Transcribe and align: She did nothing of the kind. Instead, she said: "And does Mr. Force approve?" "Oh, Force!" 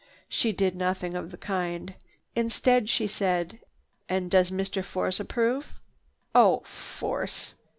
She 0.27 0.51
did 0.51 0.75
nothing 0.75 1.13
of 1.13 1.29
the 1.29 1.37
kind. 1.37 1.93
Instead, 2.35 2.89
she 2.89 3.05
said: 3.05 3.59
"And 4.09 4.31
does 4.31 4.49
Mr. 4.49 4.83
Force 4.83 5.19
approve?" 5.19 5.79
"Oh, 6.33 6.61
Force!" 6.65 7.53